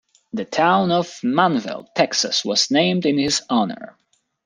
The 0.33 0.45
town 0.45 0.91
of 0.91 1.19
Manvel, 1.21 1.85
Texas, 1.95 2.43
was 2.43 2.71
named 2.71 3.05
in 3.05 3.19
his 3.19 3.43
honor. 3.51 3.99